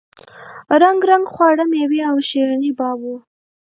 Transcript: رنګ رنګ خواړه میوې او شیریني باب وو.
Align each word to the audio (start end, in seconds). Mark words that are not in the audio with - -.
رنګ 0.81 0.99
رنګ 1.09 1.25
خواړه 1.33 1.65
میوې 1.71 1.99
او 2.09 2.15
شیریني 2.27 2.71
باب 2.79 2.99
وو. 3.05 3.15